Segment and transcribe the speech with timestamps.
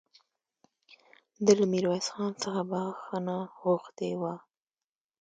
[1.45, 4.35] ده له ميرويس خان څخه بخښنه غوښتې وه